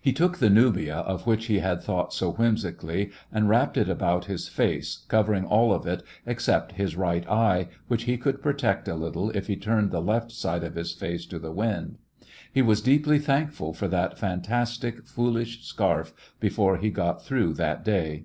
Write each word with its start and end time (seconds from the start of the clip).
He 0.00 0.14
took 0.14 0.38
the 0.38 0.48
nubia 0.48 1.00
of 1.00 1.26
which 1.26 1.44
he 1.44 1.58
had 1.58 1.82
thought 1.82 2.14
so 2.14 2.32
whimsically 2.32 3.10
and 3.30 3.50
wrapped 3.50 3.76
it 3.76 3.86
about 3.86 4.24
his 4.24 4.48
face, 4.48 5.04
covering 5.08 5.44
all 5.44 5.74
of 5.74 5.86
it 5.86 6.02
except 6.24 6.72
his 6.72 6.96
right 6.96 7.28
eye, 7.28 7.68
which 7.86 8.04
he 8.04 8.16
could 8.16 8.40
protect 8.40 8.88
a 8.88 8.94
little 8.94 9.28
if 9.32 9.48
he 9.48 9.56
turned 9.56 9.90
the 9.90 10.00
left 10.00 10.32
side 10.32 10.64
of 10.64 10.74
his 10.76 10.94
face 10.94 11.26
to 11.26 11.38
the 11.38 11.52
wind. 11.52 11.98
He 12.50 12.62
was 12.62 12.80
deeply 12.80 13.18
thankful 13.18 13.74
for 13.74 13.88
that 13.88 14.16
fantastic, 14.18 15.04
foolish 15.06 15.64
scarf 15.66 16.14
before 16.40 16.78
he 16.78 16.88
got 16.88 17.22
through 17.22 17.52
that 17.52 17.84
day. 17.84 18.24